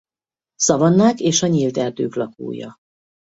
Szavannák 0.55 1.19
és 1.19 1.41
a 1.43 1.47
nyílt 1.47 1.77
erdők 1.77 2.15
lakója. 2.15 2.75